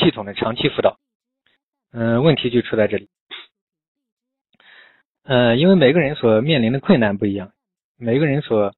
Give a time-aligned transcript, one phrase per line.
[0.00, 0.98] 系统的长期辅导。
[1.92, 3.08] 嗯，问题就出在这里。
[5.22, 7.52] 呃，因为每个人所面临的困难不一样，
[7.96, 8.74] 每个人所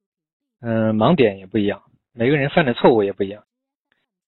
[0.61, 1.81] 嗯盲点也不一样，
[2.13, 3.43] 每个人犯的错误也不一样，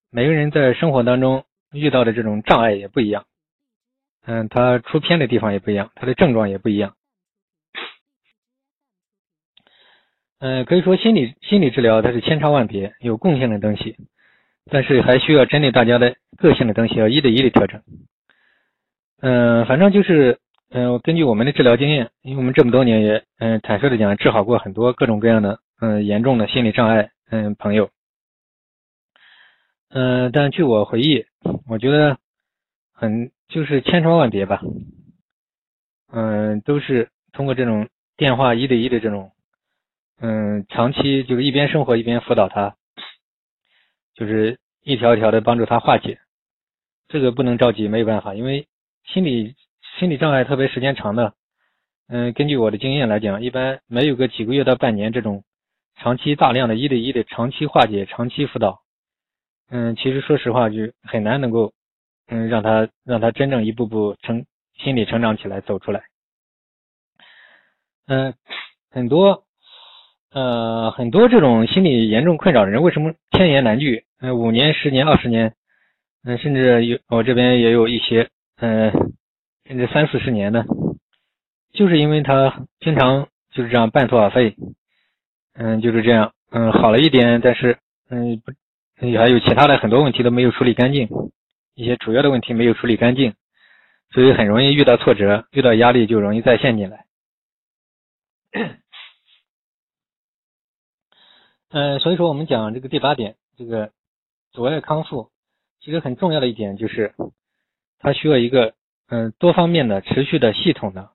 [0.09, 3.25] 每个人在生活当中遇到的这种障碍也不一样。
[4.25, 6.95] 嗯，他出偏的地方也不一样，他的症状也不一样。
[10.39, 13.97] 嗯，可以说心理心理治疗它是千差万别，有共性的东西，
[14.69, 17.81] 但是还需要针对大家的个性的东西要一对一的调整。
[19.21, 20.39] 嗯，反正就是。
[20.71, 27.91] 嗯，根据我们的治疗经验，因为我们这么多年也嗯坦率的讲治好过很多各种各样的嗯严重的心理障碍嗯朋友，
[29.89, 31.23] 嗯，但据我回忆，
[31.69, 32.17] 我觉得
[32.91, 34.59] 很就是千差万别吧，
[36.11, 37.87] 嗯，都是通过这种
[38.17, 39.31] 电话一对一的这种
[40.19, 42.75] 嗯长期就是一边生活一边辅导他，
[44.15, 46.19] 就是一条一条的帮助他化解，
[47.07, 48.67] 这个不能着急，没有办法，因为
[49.05, 49.55] 心理。
[49.99, 51.33] 心理障碍特别时间长的，
[52.09, 55.45] 嗯，根据我的经验来讲，一般没有个几个月到半年这种
[55.95, 58.81] 长期大量的一对一的长期化解、长期辅导，
[59.69, 61.71] 嗯，其实说实话就很难能够，
[62.27, 64.45] 嗯，让他让他真正一步步成
[64.77, 66.03] 心理成长起来走出来。
[68.07, 68.33] 嗯，
[68.91, 69.44] 很多
[70.35, 74.03] 呃很多这种心理严重困扰的人，为什么千言难句？
[74.19, 75.55] 嗯，五年、十年、二十年，
[76.23, 78.91] 嗯，甚至有我这边也有一些，嗯。
[79.67, 80.63] 甚至三四十年的，
[81.73, 84.55] 就是因为他经常就是这样半途而废，
[85.55, 87.79] 嗯，就是这样，嗯，好了一点，但是，
[88.11, 88.51] 嗯，不，
[89.17, 91.09] 还有其他的很多问题都没有处理干净，
[91.73, 93.33] 一些主要的问题没有处理干净，
[94.11, 97.05] 所以很容易遇到挫折，遇到压力就容易再陷进来。
[101.75, 103.91] 嗯，所以说我们讲这个第八点，这个
[104.53, 105.29] 阻碍康复，
[105.81, 107.13] 其实很重要的一点就是，
[107.99, 108.73] 它需要一个。
[109.07, 111.11] 嗯，多方面的、持续的、系统的，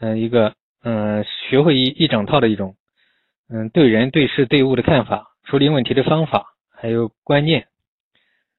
[0.00, 2.74] 嗯，一个嗯，学会一一整套的一种，
[3.48, 7.68] 嗯，对人、对事、对物的看法，处理问题的方法，还有观念，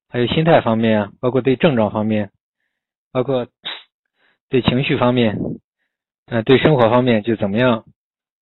[0.07, 2.31] 还有心态方面啊，包括对症状方面，
[3.11, 3.47] 包括
[4.47, 5.38] 对情绪方面，
[6.27, 7.83] 嗯，对生活方面就怎么样，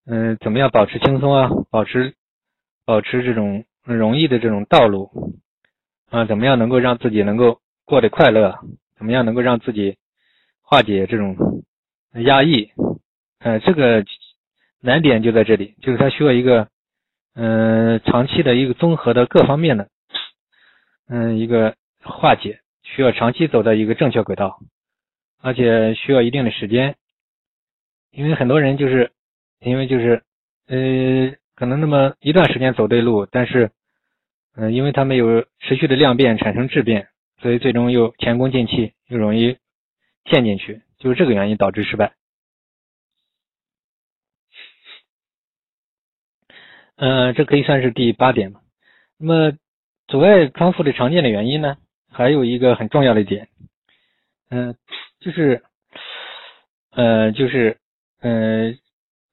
[0.06, 2.14] 嗯，怎么样保持轻松啊，保持
[2.86, 5.10] 保持这种容易的这种道路。
[6.10, 8.60] 啊，怎么样能够让自己能够过得快乐，
[8.98, 9.98] 怎么样能够让自己。
[10.64, 11.36] 化解这种
[12.14, 12.72] 压抑，
[13.40, 14.06] 呃，这个
[14.80, 16.70] 难点就在这里，就是它需要一个，
[17.36, 19.90] 嗯，长期的一个综合的各方面的，
[21.10, 24.60] 嗯，一个化解，需要长期走在一个正确轨道，
[25.42, 26.96] 而且需要一定的时间，
[28.12, 29.12] 因为很多人就是，
[29.60, 30.24] 因为就是，
[30.68, 33.70] 呃，可能那么一段时间走对路，但是，
[34.56, 37.08] 嗯，因为他没有持续的量变产生质变，
[37.40, 39.60] 所以最终又前功尽弃，又容易。
[40.26, 42.14] 陷进去，就是这个原因导致失败。
[46.96, 48.62] 嗯，这可以算是第八点嘛。
[49.20, 49.58] 那么，
[50.08, 51.78] 阻碍康复的常见的原因呢，
[52.10, 53.50] 还有一个很重要的点，
[54.50, 54.76] 嗯，
[55.20, 55.62] 就是，
[56.90, 57.78] 呃，就是，
[58.22, 58.80] 嗯，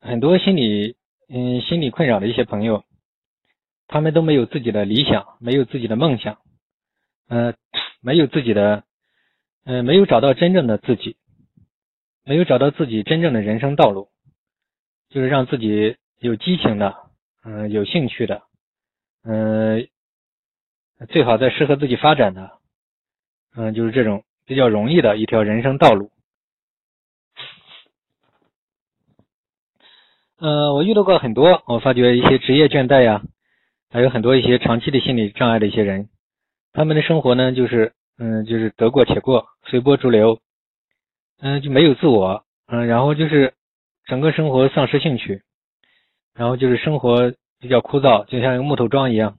[0.03, 0.98] 很多心理，
[1.29, 2.85] 嗯，心理困扰的一些朋友，
[3.87, 6.39] 他们都没有自己的理想，没有自己的梦想，
[7.29, 7.55] 呃，
[8.01, 8.85] 没有自己的。
[9.65, 11.19] 嗯，没有找到真正的自己，
[12.25, 14.09] 没有找到自己真正的人生道路，
[15.11, 16.97] 就是让自己有激情的，
[17.45, 18.41] 嗯，有兴趣的，
[19.25, 19.87] 嗯，
[21.11, 22.51] 最好在适合自己发展的，
[23.57, 26.11] 嗯，就是这种比较容易的一条人生道路。
[30.39, 33.23] 呃，我遇到过很多，我发觉一些职业倦怠呀，
[33.91, 36.09] 还有很多一些长期的心理障碍的一些人，
[36.73, 37.93] 他们的生活呢，就是。
[38.21, 40.41] 嗯，就是得过且过，随波逐流，
[41.41, 43.55] 嗯，就没有自我，嗯，然后就是
[44.07, 45.41] 整个生活丧失兴趣，
[46.35, 49.39] 然后就是生活比较枯燥，就像一个木头桩一样，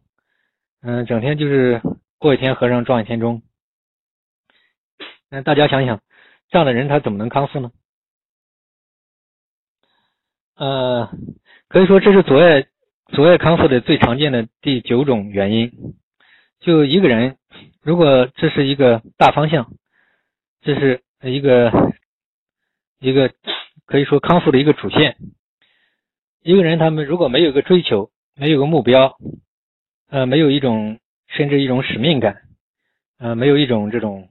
[0.82, 1.82] 嗯，整天就是
[2.20, 3.42] 过一天和尚撞一天钟。
[5.30, 6.00] 那大家想想，
[6.50, 7.72] 这样的人他怎么能康复呢？
[10.60, 11.10] 呃，
[11.70, 12.66] 可以说这是阻碍
[13.14, 15.72] 阻碍康复的最常见的第九种原因，
[16.60, 17.38] 就一个人。
[17.82, 19.72] 如果这是一个大方向，
[20.62, 21.72] 这是一个
[23.00, 23.32] 一个
[23.86, 25.16] 可以说康复的一个主线。
[26.44, 29.16] 一个人他们如果没有一个追求，没有个目标，
[30.10, 32.42] 呃，没有一种甚至一种使命感，
[33.18, 34.28] 呃，没有一种这种，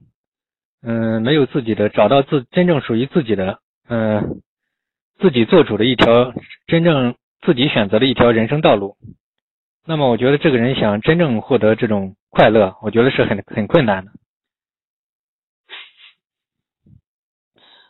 [0.83, 4.23] 嗯，没有自己的找到自真正属于自己的，呃，
[5.19, 6.33] 自己做主的一条
[6.67, 8.97] 真正自己选择的一条人生道路。
[9.85, 14.13] 那么我觉得这个人想真正获得这种快乐我觉得是很很困难的。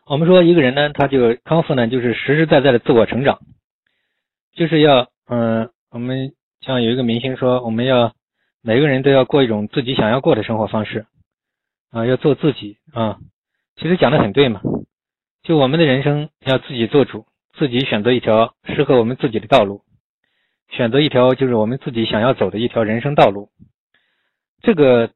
[0.06, 3.38] 我们说一个人呢他就康复呢就是实实在在的自我成长。
[4.54, 8.14] 就是要嗯我们像有一个明星说我们要
[8.62, 11.04] 每个人都要过一种自己想要过的生活方式
[11.90, 13.18] 啊要做自己啊。
[13.76, 14.62] 其实讲的很对嘛
[15.42, 19.82] 就我们的人生要自己做主，自己选择一条适合我们自己的道路，
[20.68, 23.50] 选择一条就是我们自己想要走的一条人生道路，
[24.60, 25.10] 这个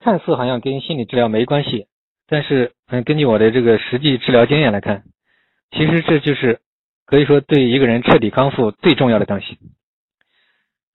[0.00, 1.86] 看似好像跟心理治疗没关系。
[2.30, 5.02] 但是，嗯，根据我的这个实际治疗经验来看，
[5.70, 6.60] 其实这就是
[7.06, 9.58] 可以说对一个人彻底康复最重要的东西。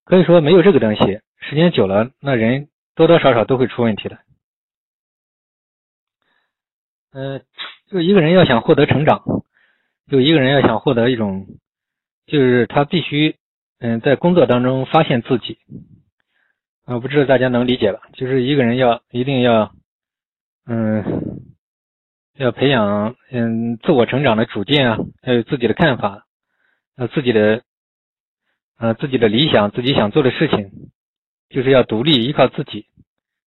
[0.05, 4.19] 可以说没有这个东西，时间久了，那人多多少少都会出问题的。
[7.13, 7.43] 嗯，
[7.93, 9.23] 就一个人要想获得成长，
[10.09, 11.45] 就一个人要想获得一种，
[12.25, 13.35] 就是他必须，
[13.79, 15.59] 嗯，在工作当中发现自己。
[16.85, 18.01] 啊，不知道大家能理解吧？
[18.13, 19.71] 就是一个人要一定要。
[20.65, 21.03] 嗯，
[22.37, 26.25] 要培养嗯自我成长的主见啊，要有自己的看法，
[26.95, 27.63] 呃自己的
[28.79, 30.71] 呃自己的理想，自己想做的事情，
[31.49, 32.85] 就是要独立依靠自己，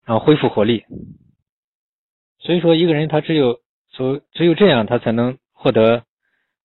[0.05, 0.85] 然后恢复活力。
[2.39, 3.61] 所以说，一个人他只有
[3.97, 6.05] 所只有这样，他才能获得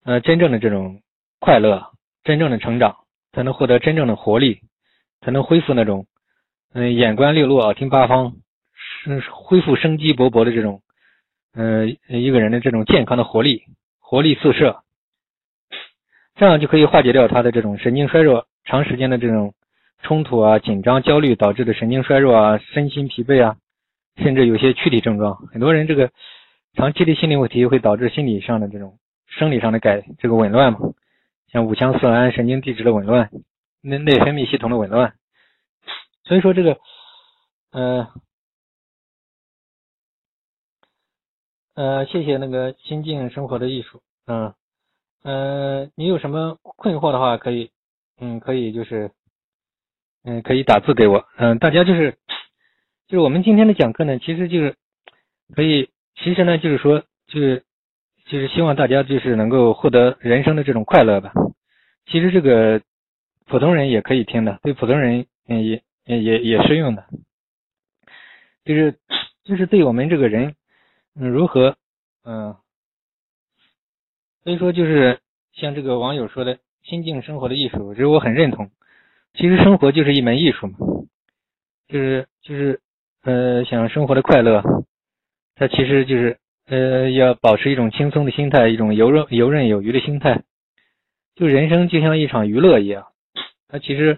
[0.03, 1.01] 呃真正的这种
[1.39, 1.91] 快乐，
[2.23, 2.97] 真正的成长，
[3.31, 4.59] 才能获得真正的活力，
[5.21, 6.05] 才能恢复那种
[6.73, 8.33] 嗯眼观六路，耳听八方。
[9.03, 10.81] 是恢复生机勃勃的这种，
[11.55, 13.63] 呃，一个人的这种健康的活力，
[13.99, 14.83] 活力四射，
[16.35, 19.55] 这样就可以化解掉他的这种神经衰弱、长时间的这种
[20.03, 23.55] 冲突啊、紧张、焦虑导致的神经衰弱啊、身心疲惫啊，
[24.17, 25.35] 甚至有些躯体症状。
[25.47, 26.11] 很多人这个
[26.73, 28.97] 长期的心理问题会导致心理上的这种
[29.27, 30.79] 生理上的改这个紊乱嘛，
[31.47, 33.29] 像五羟色胺、神经递质的紊乱、
[33.81, 35.13] 内内分泌系统的紊乱。
[36.23, 36.77] 所以说这个，
[37.71, 38.07] 呃。
[41.73, 44.53] 呃，谢谢那个心境生活的艺术，嗯，
[45.23, 47.71] 呃，你有什么困惑的话，可以，
[48.19, 49.09] 嗯，可以就是，
[50.25, 52.11] 嗯，可以打字给我，嗯，大家就是，
[53.07, 54.75] 就是我们今天的讲课呢，其实就是
[55.55, 57.63] 可以，其实呢就是说，就是
[58.25, 61.31] 就是希望大家就是能够获得人生的这种快乐吧。
[62.05, 62.81] 其实这个
[63.45, 67.05] 普通人也可以听的，对普通人嗯也也也适用的，
[68.65, 68.99] 就是
[69.43, 70.55] 就是对我们这个人。
[71.13, 71.75] 嗯，如何？
[72.23, 72.55] 嗯，
[74.43, 75.19] 所以说就是
[75.51, 78.71] 像这个网友说的“心境生活的艺术”，其实我很认同。
[79.33, 80.77] 其实生活就是一门艺术嘛，
[81.89, 82.79] 就是就是
[83.23, 84.63] 呃，想生活的快乐，
[85.61, 90.41] 它其实就是呃，要保持一种轻松的心态，一种游刃游刃有余的心态。
[91.35, 93.05] 就人生就像一场娱乐一样，
[93.67, 94.17] 它其实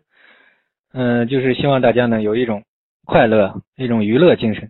[0.94, 2.64] 嗯，就是希望大家呢有一种
[3.04, 4.70] 快乐，一种娱乐精神。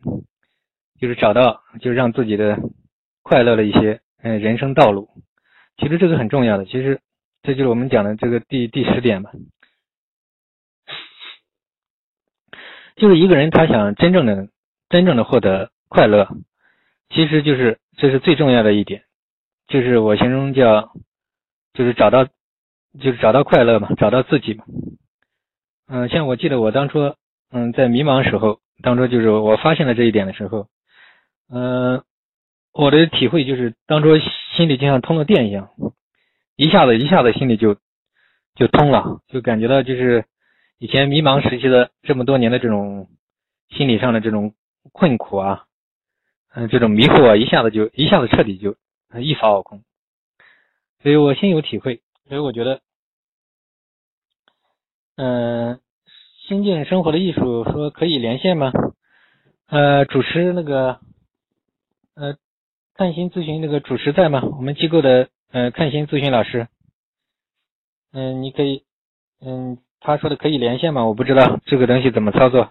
[1.00, 2.58] 就是找到，就是让自己的
[3.22, 5.08] 快乐的一些嗯人生道路，
[5.78, 6.66] 其实这个很重要的。
[6.66, 7.02] 其实
[7.44, 9.30] 这就是我们讲的这个第第十点吧，
[12.96, 14.48] 就是一个人他想真正的
[14.90, 16.28] 真正的获得快乐，
[17.14, 19.04] 其实就是这是最重要的一点，
[19.68, 20.92] 就是我形容叫
[21.74, 24.66] 就是找到就是找到快乐嘛，找到自己嘛。
[25.88, 27.16] 嗯，像我记得我当初
[27.52, 30.68] 嗯在迷茫时候，当初就是我发现了这一点的时候。
[31.50, 32.04] 嗯，
[32.74, 34.18] 我的体会就是，当初
[34.58, 35.70] 心里就像通了电一样，
[36.56, 37.76] 一下子一下子心里就
[38.56, 40.26] 就通了，就感觉到就是
[40.80, 43.08] 以前迷茫时期的这么多年的这种
[43.70, 44.56] 心理上的这种
[44.94, 45.66] 困苦啊，
[46.54, 48.76] 嗯，这种迷惑啊，一下子就一下子彻底就
[49.20, 49.84] 一扫而空，
[51.02, 52.82] 所以我心有体会，所以我觉得，
[55.16, 55.80] 嗯，
[56.48, 58.72] 心境生活的艺术说可以连线吗？
[59.68, 61.00] 呃，主持那个。
[62.16, 62.38] 呃，
[62.94, 64.44] 看心咨询那个主持在吗？
[64.44, 66.68] 我们机构的呃看心咨询老师，
[68.12, 68.84] 嗯，你可以，
[69.42, 71.04] 嗯，他说的可以连线吗？
[71.08, 72.70] 我不知道这个东西怎么操作。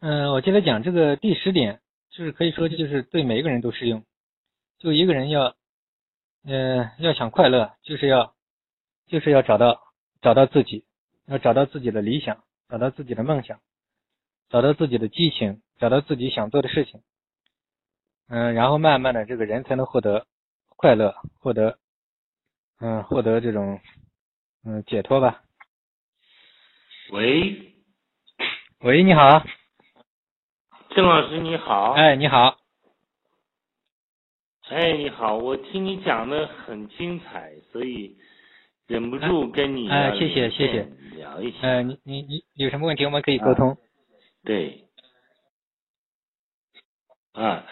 [0.00, 4.04] 嗯，我接着讲这个第十点，就是可以说就是对每一个人都适用，
[4.78, 5.54] 就一个人要，
[6.44, 8.34] 嗯，要想快乐，就是要，
[9.06, 9.80] 就是要找到
[10.20, 10.84] 找到自己。
[11.28, 13.58] 要找到自己的理想，找到自己的梦想，
[14.48, 17.02] 找到自己的激情，找到自己想做的事情，
[18.28, 20.24] 嗯，然后慢慢的，这个人才能获得
[20.76, 21.78] 快乐，获得，
[22.78, 23.80] 嗯，获得这种，
[24.64, 25.42] 嗯，解脱吧。
[27.10, 27.72] 喂，
[28.78, 29.44] 喂，你好，
[30.96, 31.92] 郑老师你好。
[31.92, 32.56] 哎，你好。
[34.70, 38.16] 哎，你好，我听你讲的很精彩，所以。
[38.86, 41.58] 忍不住跟你哎，谢谢谢谢，聊一下。
[41.68, 43.76] 呃，你你你有什么问题，我们可以沟通。
[44.44, 44.86] 对，
[47.32, 47.66] 啊，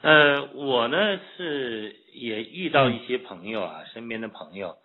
[0.00, 4.76] 呃，我呢是也遇到一些朋友啊，身边的朋友，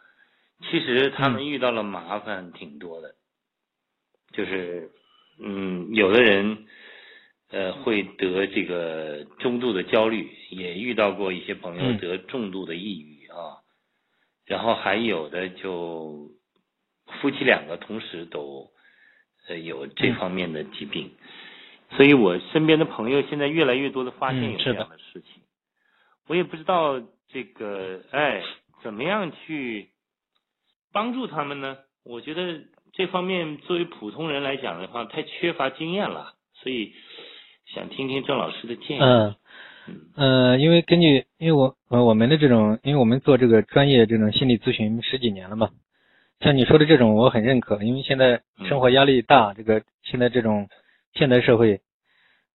[0.70, 3.14] 其实他们遇到了麻烦挺多的，
[4.34, 4.92] 就是
[5.40, 6.66] 嗯，有的人
[7.52, 11.98] 呃会得这个中度的焦虑，也遇到过一些朋友嗯。
[11.98, 13.58] 得重度的抑郁啊，
[14.46, 16.30] 然后还有的就
[17.22, 18.70] 夫妻两个同时都
[19.48, 20.16] 呃有这嗯。
[20.16, 21.12] 方面的疾病，
[21.92, 25.42] 所以我身边的朋友现在越来越多的发现有这样的事情，
[26.28, 28.44] 我也不知道这个哎
[28.84, 29.90] 怎么样去
[30.92, 31.78] 帮助他们呢？
[32.04, 32.62] 我觉得
[32.94, 36.94] 这方面作为普通人来讲的话，太缺乏经验了，所以
[37.74, 39.00] 想听听郑老师的建议。
[39.00, 39.36] 嗯
[39.88, 45.70] 嗯呃，因为根据因为我呃我们的这种，因为我们做这个专业这种心理咨询十几年了嘛，
[46.40, 50.68] 像你说的这种我很认可，因为现在生活压力大，这个现在这种
[51.14, 51.82] 现代社会，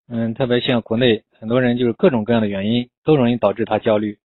[0.09, 4.18] 嗯，特别像国内很多人就是各种各样的原因都容易导致他焦虑。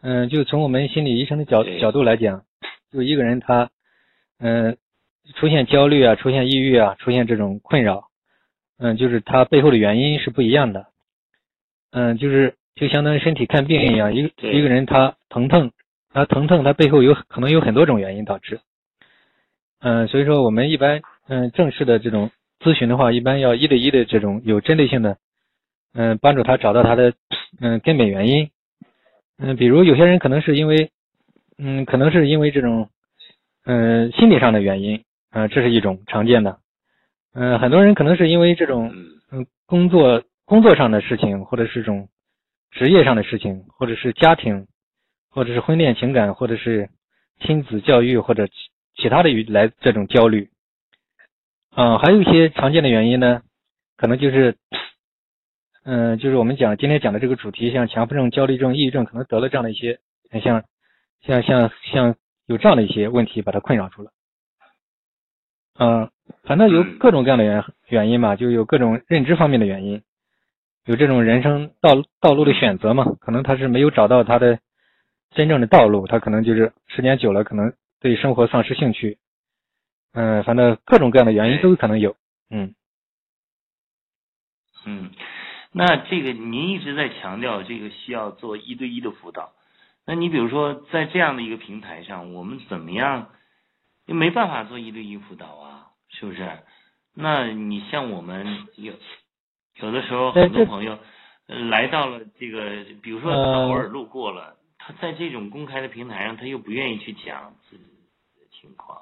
[0.00, 2.42] 嗯，就从我们心理医生的角角度来讲，
[2.92, 3.70] 就一个人他，
[4.40, 4.76] 嗯、
[5.34, 8.07] 出现焦虑啊，出现抑郁啊，出现这种困扰，
[8.78, 10.86] 嗯，就是他背后的原因是不一样的。
[11.90, 15.72] 嗯，就是就相当于身体看病一样，一个一个人他疼痛，
[16.12, 18.60] 他疼痛，他背后有可能有很多种原因导致。
[19.80, 22.30] 嗯，所以说我们一般嗯正式的这种
[22.60, 25.16] 咨询的话，一般要一对一的这种有针对性的，
[25.94, 27.14] 嗯，帮助他找到他的
[27.60, 28.50] 嗯根本原因。
[29.38, 30.90] 嗯，比如有些人可能是因为
[31.58, 32.90] 嗯可能是因为这种
[33.64, 36.58] 嗯心理上的原因，啊、这是一种常见的。
[37.34, 42.08] 嗯，很多人可能是因为这种嗯嗯，工作工作上的事情，或者是这种
[42.70, 44.66] 职业上的事情，或者是家庭，
[45.30, 46.88] 或者是婚恋情感，或者是
[47.40, 48.54] 亲子教育，或者其
[48.96, 50.48] 其他的与来这种焦虑。
[51.76, 53.42] 嗯、还有一些常见的原因呢，
[53.96, 54.56] 可能就是，
[55.84, 60.00] 嗯、就是我们讲今天讲的这个主题，像强迫症、焦虑症、抑郁症，可能得了这样的一些，
[60.42, 60.64] 像
[61.20, 62.16] 像像像
[62.46, 64.10] 有这样的一些问题，把它困扰住了。
[65.78, 66.10] 嗯、
[66.42, 66.98] 反正有嗯。
[66.98, 70.02] 各种各样的原原因嘛，就有各种认知方面的原因，
[70.84, 74.58] 有这种人生道道路的选择嘛，可能他是没有找到他的
[75.30, 79.18] 真正的道路，他可能就是时间久了，可能对生活丧失兴趣，
[80.12, 82.16] 嗯、反正各种各样的原因都可能有，
[82.50, 82.74] 嗯。
[84.84, 85.10] 嗯，
[85.72, 89.52] 那这个您一直在强调这个需要做一对一的辅导，
[90.06, 93.28] 那你比如说在这样的一个平台上，我们怎么样？
[94.08, 96.58] 也没办法做一对一辅导啊，是不是？
[97.14, 98.94] 那你像我们有
[99.76, 100.98] 有的时候很多朋友
[101.46, 107.84] 呃来到了这个，比如说他呃偶尔路过了，他在这种公开的平台上，他又不愿意去讲自己
[108.36, 108.98] 的情况，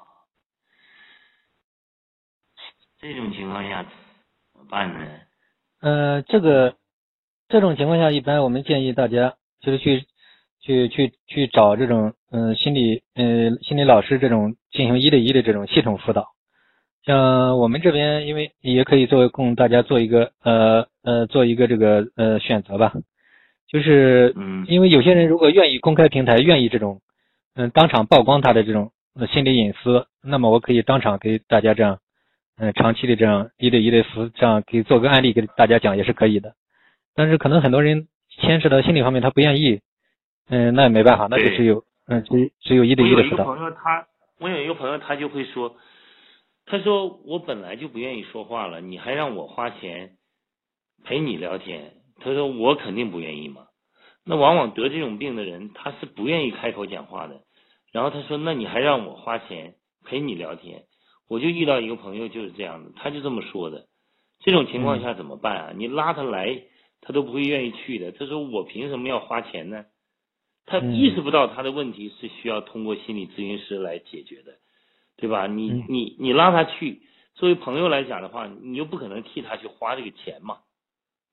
[2.99, 5.07] 这种情况下怎么办呢？
[5.79, 6.75] 呃，这个
[7.47, 10.05] 这种情况下，一般我们建议大家就是去
[10.61, 16.27] 去去去找这种嗯、呃心理嗯心理老师这种进行一对一的这种系统辅导。
[17.05, 22.91] 像我们这边，因为也可以作为供大家做一个呃呃做一个这个呃选择吧，
[23.69, 26.99] 就是嗯因为有些人如果愿意公开平台，愿意这种
[27.55, 31.99] 嗯、当场曝光他的这种呃心理隐私，那么我可以当场给大家这样
[32.57, 36.53] 嗯、长期的这样一对一的辅这样给做个案例给大家讲也是可以的。
[37.15, 39.79] 但是可能很多人牵涉到心理方面他不愿意，
[40.49, 43.43] 嗯、那也没办法，那就只有嗯只只有一对一我有一个。
[43.43, 44.07] 朋友他，
[44.39, 45.75] 我有一个朋友他就会说，
[46.65, 50.17] 他说我本来就不愿意说话了，你还让我花钱
[51.03, 53.67] 陪你聊天，他说我肯定不愿意嘛。
[54.25, 57.41] 那往往得这种病的人，他是不愿意开口讲话的。
[57.91, 59.75] 然后他说，那你还让我花钱
[60.05, 60.83] 陪你聊天？
[61.29, 63.85] 我就遇到一个朋友就是这样的，他就这么说的。
[64.39, 65.73] 这种情况下怎么办啊？
[65.75, 66.61] 你拉他来，
[67.01, 68.11] 他都不会愿意去的。
[68.11, 69.85] 他说我凭什么要花钱呢？
[70.67, 74.59] 他嗯意识不到他的问题是需要通过心理咨询师来解决的，
[75.15, 75.47] 对吧？
[75.47, 77.01] 你嗯你你拉他去，
[77.33, 80.59] 作为朋友来讲的话，你又不可能替他去花这个钱嘛，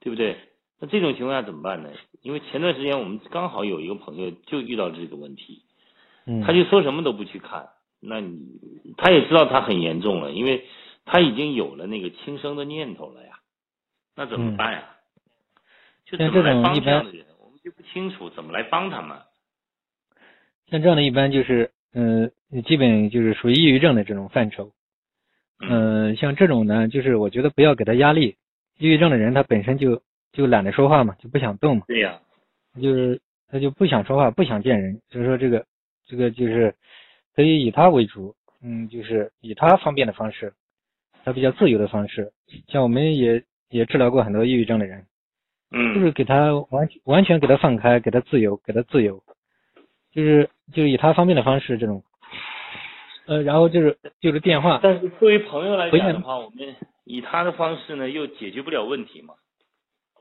[0.00, 0.38] 对不对？
[0.80, 1.90] 那这种情况下怎么办呢？
[2.22, 5.62] 因为前段时间我们刚好有一个朋友就遇到这个问题，
[6.26, 7.68] 嗯，他就说什么都不去看，
[8.00, 8.38] 那你
[8.96, 10.64] 他也知道他很严重了，因为
[11.04, 13.40] 他已经有了那个轻生的念头了呀，
[14.14, 14.90] 那怎么办呀？
[16.06, 17.23] 就像怎么来帮这种一般的人，
[17.64, 19.16] 就不清楚怎么来帮他们。
[20.68, 22.30] 像这样的一般就是嗯、
[22.66, 24.72] 基本就是属于抑郁症的这种范畴。
[25.60, 28.36] 嗯嗯、像这种呢，就是我觉得不要给他压力。
[28.76, 30.02] 抑郁症的人他本身就
[30.32, 32.20] 就懒得说话嘛，就不想动嘛，对呀、
[32.82, 35.64] 就是他就不想说话，不想见人，所以说这个
[36.04, 36.74] 这个就是
[37.34, 40.52] 可以以他为主，嗯，就是以他方便的方式，
[41.24, 42.32] 他比较自由的方式。
[42.66, 45.06] 像我们也也治疗过很多抑郁症的人，
[45.74, 49.22] 嗯，就是给他完完全给他放开，给他自由，给他自由，
[50.12, 52.04] 就是就是以他方便的方式这种，
[53.26, 59.34] 呃，然后就是就是电话，但是作为朋友来讲的话，我们以他的方式呢，又解决不了问题嘛，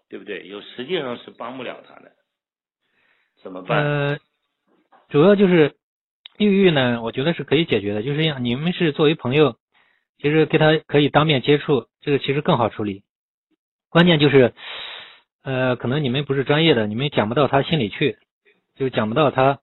[0.09, 0.47] 对不对？
[0.47, 2.11] 有实际上是帮不了他的，
[3.43, 3.85] 怎么办？
[3.85, 4.17] 呃，
[5.09, 5.75] 主要就是
[6.39, 9.55] 抑郁呢，我觉得是可以解决的，就是让你们是作为朋友，
[10.17, 13.03] 其实跟他可以当面接触，这个其实更好处理。
[13.89, 14.53] 关键就是，
[15.43, 18.17] 呃，可能你们不是专业的，你们讲不到他心里去，
[18.75, 19.59] 就讲不到他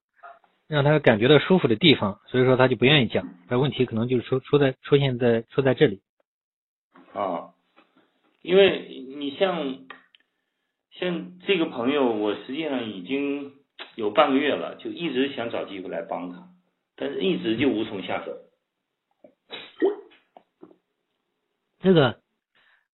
[0.68, 3.26] 让他感觉到舒服的地方，所以说他就不愿意讲。
[3.49, 6.02] 那问题可能就是出出在出现在出在这里。
[7.14, 7.50] 啊，
[8.42, 9.78] 因为你像
[10.92, 13.54] 像这个朋友，我实际上已经
[13.94, 16.49] 有半个月了，就一直想找机会来帮他，
[16.94, 18.37] 但是一直就无从下手。
[21.80, 22.20] 这个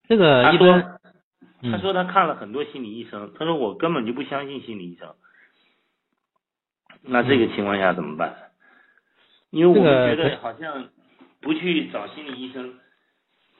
[0.07, 0.96] 这个一般，嗯
[1.61, 5.15] 他说他看了很多心理医生，他说我根本就不相信心理医生。
[7.01, 8.51] 那这个情况下怎么办？
[9.49, 10.89] 因为我们觉得好像
[11.41, 12.79] 不去找心理医生，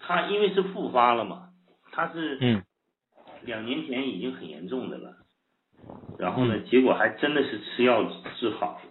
[0.01, 1.49] 他因为是复发了嘛，
[1.91, 2.63] 他是嗯
[3.43, 5.15] 两年前已经很严重的了，
[6.19, 8.03] 然后呢，结果还真的是吃药
[8.37, 8.81] 治好了。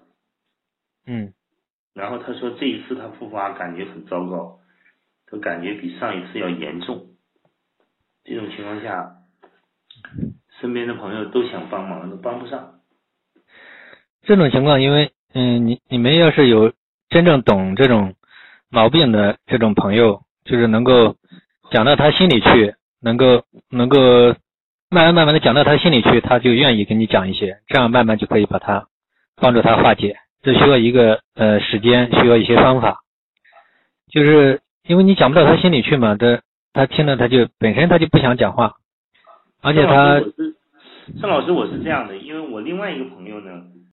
[1.07, 1.33] 嗯
[1.93, 4.59] 然后他说这一次他复发感觉很糟糕，
[5.27, 7.15] 他感觉比上一次要严重。
[8.28, 9.09] 这种情况下，
[10.61, 12.80] 身边的朋友都想帮忙，都帮不上。
[14.25, 16.73] 这种情况，因为嗯，你你们要是有
[17.09, 18.14] 真正懂这种
[18.68, 21.14] 毛病的这种朋友，就是能够
[21.71, 23.99] 讲到他心里去，能够能够
[24.90, 28.88] 慢慢慢慢的讲到他心里去，他就愿意跟你讲一些，这样慢慢就可以把他
[29.37, 30.16] 帮助他化解。
[30.42, 33.02] 这需要一个呃时间，需要一些方法，
[34.11, 36.42] 就是因为你讲不到他心里去嘛，这
[36.76, 38.74] 他听了他就本身他就不想讲话，
[39.62, 40.53] 而且他郑老师我是
[41.20, 43.62] 郑老师，我是这样的，因为我另外一个朋友呢，